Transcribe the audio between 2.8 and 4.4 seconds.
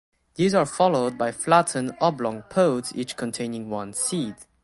each containing one seed.